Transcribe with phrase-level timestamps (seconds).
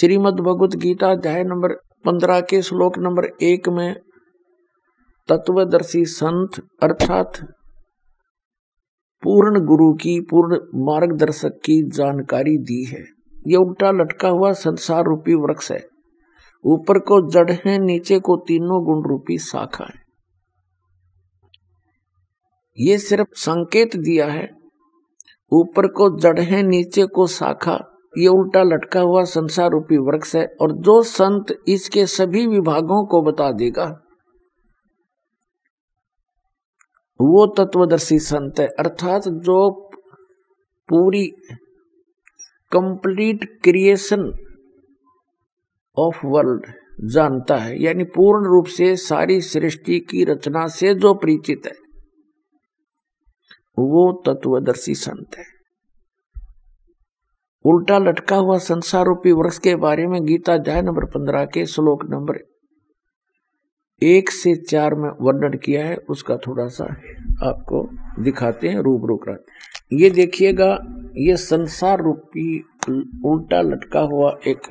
[0.00, 3.96] श्रीमद भगवत गीता अध्याय नंबर पंद्रह के श्लोक नंबर एक में
[5.28, 7.32] तत्वदर्शी संत अर्थात
[9.22, 13.04] पूर्ण गुरु की, पूर्ण मार्गदर्शक की जानकारी दी है।
[13.46, 15.88] यह उल्टा लटका हुआ संसार रूपी वृक्ष है।
[16.64, 20.02] ऊपर को जड़ है, नीचे को तीनों गुण रूपी शाखा है।
[22.78, 24.50] ये सिर्फ़ संकेत दिया है।
[25.52, 30.46] ऊपर को जड़ है, नीचे को शाखा। ये उल्टा लटका हुआ संसार रूपी वृक्ष है
[30.60, 33.86] और जो संत इसके सभी विभागों को बता देगा।
[37.20, 39.70] वो तत्वदर्शी संत है, अर्थात जो
[40.88, 41.26] पूरी
[42.72, 44.32] कंप्लीट क्रिएशन
[45.98, 46.66] ऑफ़ वर्ल्ड
[47.10, 51.72] जानता है, यानी पूर्ण रूप से सारी सृष्टि की रचना से जो परिचित है,
[53.78, 55.53] वो तत्वदर्शी संत है।
[57.64, 62.04] उल्टा लटका हुआ संसार रूपी वृक्ष के बारे में गीता अध्याय नंबर पंद्रह के श्लोक
[62.04, 62.38] नंबर
[64.02, 66.84] एक से चार में वर्णन किया है, उसका थोड़ा सा
[67.42, 67.88] आपको
[68.22, 70.68] दिखाते हैं, रूबरू कराते ये देखिएगा,
[71.16, 72.58] ये संसार रूपी
[73.24, 74.66] उल्टा लटका हुआ एक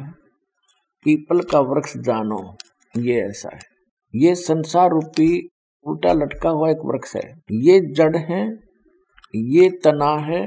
[1.05, 2.55] पीपल का वृक्ष जानो,
[2.97, 3.61] ये ऐसा है।
[4.13, 5.49] ये संसार रूपी
[5.85, 8.43] उल्टा लटका हुआ एक वृक्ष है। ये जड़ है
[9.33, 10.41] ये तना है,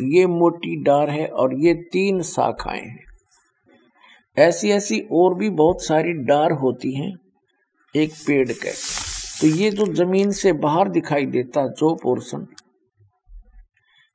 [0.00, 3.04] ये मोटी डार है और ये तीन शाखाएँ हैं।
[4.36, 7.12] ऐसी ऐसी और भी बहुत सारी डार होती हैं
[7.94, 8.72] एक पेड़ के।
[9.40, 12.46] तो ये जो ज़मीन से बाहर दिखाई देता जो पोर्शन,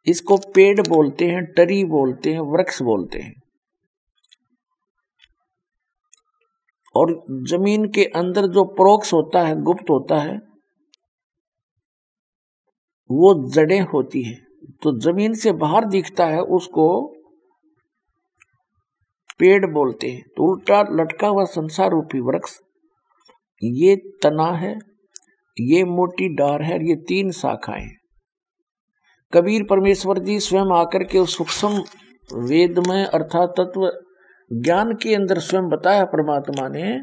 [0.07, 3.33] इसको पेड़ बोलते हैं, टरी बोलते हैं, वृक्ष बोलते हैं।
[6.95, 7.13] और
[7.49, 10.52] ज़मीन के अंदर जो प्रोक्स होता है, गुप्त होता है
[13.09, 14.41] वो जड़ें होती हैं
[14.83, 16.85] तो ज़मीन से बाहर दिखता है, उसको
[19.39, 22.57] पेड़ बोलते हैं। तो उल्टा लटका हुआ संसार रूपी वृक्ष,
[23.61, 24.77] ये तना है,
[25.57, 27.89] ये मोटी डार है, ये तीन शाखाएँ
[29.33, 31.83] कबीर परमेश्वर जी स्वयं आकर के उस सूक्ष्म
[32.41, 33.89] वेद में अर्थात तत्व
[34.51, 36.99] ज्ञान के अंदर स्वयं बताया, परमात्मा ने,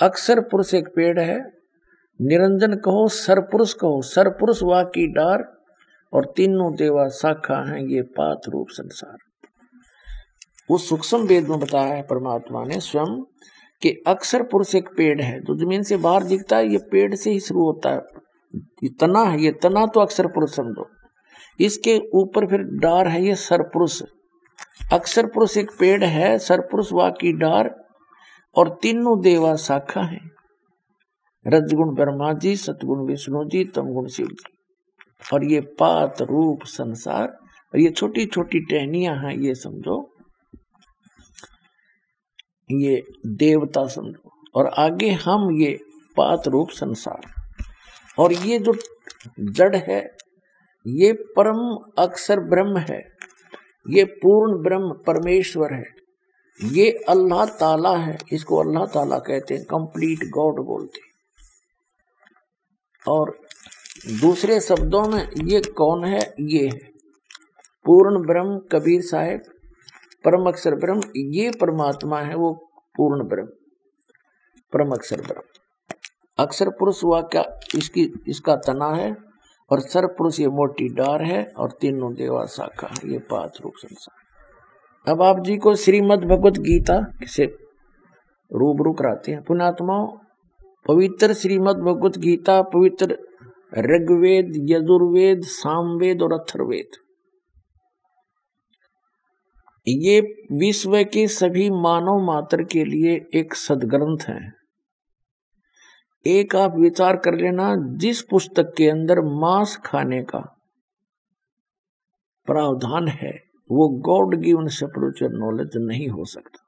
[0.00, 1.38] अक्सर पुरुष एक पेड़ है
[2.20, 5.44] निरंजन कहो, सरपुरुष कहो। सरपुरुष वा की डार
[6.12, 9.16] और तीनों देवा शाखा हैं ये पात रूप संसार।
[10.70, 13.22] उस सूक्ष्म वेद में बताया है परमात्मा ने स्वयं
[13.82, 17.30] कि अक्सर पुरुष एक पेड़ है। जो ज़मीन से बाहर दिखता है, ये पेड़ से
[17.30, 18.00] ही शुरू होता है।
[18.56, 20.90] ये तना है, ये तना तो अक्सर पुरुष समझो।
[21.60, 24.02] इसके ऊपर फिर डार है, ये सरपुरुष।
[24.92, 27.84] अक्सर पुरुष एक पेड़ है, सरपुरुष वा की डार
[28.56, 30.35] और तीनों देवा शाखा है।
[31.46, 34.58] रजगुण ब्रह्मा जी, सतगुण विष्णु जी, तम गुण शिव जी।
[35.32, 37.28] और ये पात रूप संसार,
[37.74, 40.10] और ये छोटी छोटी टहनिया हैं, ये समझो।
[42.70, 45.80] ये देवता समझो। और आगे हम ये
[46.16, 47.20] पात रूप संसार।
[48.18, 48.74] और ये जो
[49.40, 50.16] जड़ है,
[50.86, 53.02] ये परम अक्षर ब्रह्म है।
[53.90, 55.84] ये पूर्ण ब्रह्म परमेश्वर है।
[56.64, 61.05] ये अल्लाह ताला है, इसको अल्लाह ताला कहते हैं कंप्लीट गॉड बोलते
[63.08, 63.34] और
[64.20, 66.20] दूसरे शब्दों में ये कौन है?
[66.40, 66.94] ये है।
[67.86, 69.42] पूर्ण ब्रह्म कबीर साहेब,
[70.24, 72.52] परम अक्षर ब्रह्म, ये परमात्मा है वो
[72.94, 73.48] पूर्ण ब्रह्म,
[74.72, 75.42] परम अक्षर ब्रह्म।
[76.38, 77.44] अक्षर पुरुष हुआ क्या?
[77.74, 79.14] इसकी, इसका तना है
[79.70, 83.72] और सर पुरुष ये मोटी डार है और तीनों देवा शाखा है, ये पाँच रूप
[83.76, 87.44] संसार। अब आप जी को श्रीमद भगवत गीता से
[88.50, 90.06] रूबरू कराते हैं। पुणात्माओं
[90.88, 93.06] पवित्र श्रीमद भगवत गीता, पवित्र
[93.78, 96.88] ऋग्वेद, यजुर्वेद, सामवेद और अथर्वेद।
[99.88, 100.20] ये
[100.52, 104.52] विश्व के सभी मानव मात्र के लिए एक सदग्रंथ है।
[106.26, 110.38] एक आप विचार कर लेना, जिस पुस्तक के अंदर मांस खाने का
[112.46, 113.32] प्रावधान है,
[113.70, 116.62] वो गॉड गिवन स्पिरिचुअल नॉलेज नहीं हो सकता।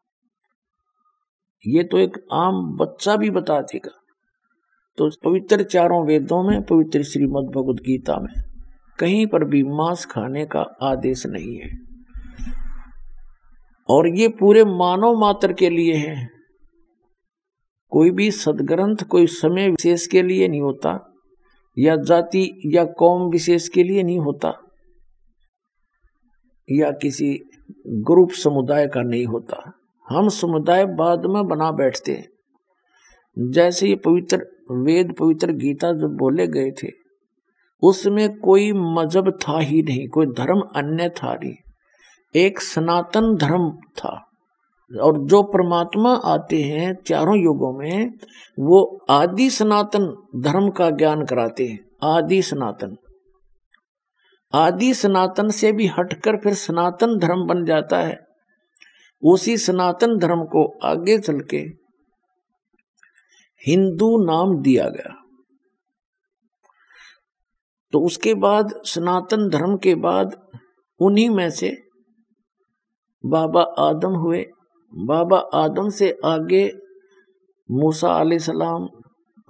[1.67, 4.05] ये तो एक आम बच्चा भी बता देगा।
[4.99, 8.43] तो पवित्र चारों वेदों में, पवित्र श्रीमद भगवद गीता में,
[8.99, 11.79] कहीं पर भी मांस खाने का आदेश नहीं है।
[13.89, 16.31] और ये पूरे मानव मात्र के लिए है।
[17.91, 21.15] कोई भी सदग्रंथ, कोई समय विशेष के लिए नहीं होता,
[21.79, 24.53] या जाति, या कौम विशेष के लिए नहीं होता,
[26.71, 27.41] या किसी
[27.87, 29.73] ग्रुप समुदाय का नहीं होता।
[30.09, 32.38] हम समुदाय बाद में बना बैठते हैं।
[33.39, 34.37] जैसे ये पवित्र,
[34.71, 36.89] वेद पवित्र गीता जो बोले गए थे,
[37.83, 41.55] उसमें कोई मज़हब था ही नहीं, कोई धर्म अन्य था नहीं।
[42.37, 44.25] एक सनातन धर्म था।
[45.01, 48.13] और जो परमात्मा आते हैं चारों युगों में,
[48.59, 52.97] वो आदि सनातन धर्म का ज्ञान कराते हैं, आदि सनातन।
[54.55, 58.27] आदि सनातन से भी हटकर फिर सनातन धर्म बन जाता है।
[59.23, 61.88] उसी सनातन धर्म को आगे चल के
[63.67, 65.15] हिंदू नाम दिया गया।
[67.93, 70.51] तो उसके बाद, सनातन धर्म के बाद,
[71.01, 71.77] उन्हीं में से
[73.25, 74.47] बाबा आदम हुए।
[74.93, 76.73] बाबा आदम से आगे
[77.71, 78.89] मूसा सलाम,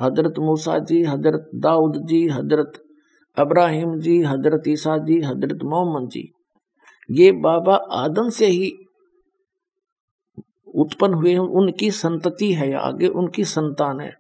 [0.00, 2.72] हज़रत मूसा जी, हज़रत दाऊद जी, हज़रत
[3.36, 6.32] अब्राहिम जी, हज़रत ईसा जी, हज़रत मोहम्मद जी।
[7.10, 8.87] ये बाबा आदम से ही
[10.78, 14.16] उत्पन्न हुए हैं उनकी संतति है आगे उनकी संतान है।